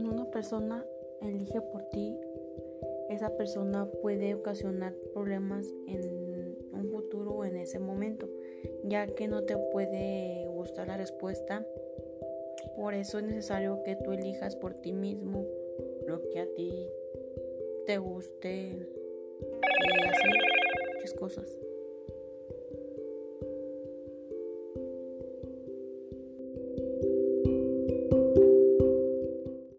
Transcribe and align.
Cuando 0.00 0.22
una 0.22 0.30
persona 0.30 0.86
elige 1.20 1.60
por 1.60 1.82
ti, 1.90 2.16
esa 3.10 3.36
persona 3.36 3.86
puede 4.00 4.32
ocasionar 4.34 4.94
problemas 5.12 5.66
en 5.86 6.56
un 6.72 6.88
futuro 6.90 7.32
o 7.32 7.44
en 7.44 7.56
ese 7.56 7.78
momento, 7.78 8.26
ya 8.82 9.06
que 9.08 9.28
no 9.28 9.44
te 9.44 9.58
puede 9.58 10.46
gustar 10.48 10.88
la 10.88 10.96
respuesta. 10.96 11.66
Por 12.76 12.94
eso 12.94 13.18
es 13.18 13.24
necesario 13.24 13.82
que 13.82 13.94
tú 13.94 14.12
elijas 14.12 14.56
por 14.56 14.72
ti 14.72 14.94
mismo 14.94 15.46
lo 16.06 16.26
que 16.30 16.40
a 16.40 16.46
ti 16.54 16.88
te 17.84 17.98
guste 17.98 18.88
y 19.82 20.08
así 20.08 20.28
muchas 20.94 21.12
cosas. 21.12 21.58